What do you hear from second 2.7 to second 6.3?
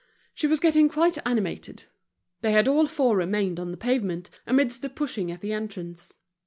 four remained on the pavement, amidst the pushing at the entrance.